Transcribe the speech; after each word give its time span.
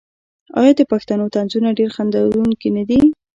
آیا 0.59 0.71
د 0.77 0.81
پښتنو 0.91 1.25
طنزونه 1.35 1.69
ډیر 1.79 1.89
خندونکي 1.95 2.69
نه 2.77 2.83
دي؟ 2.89 2.99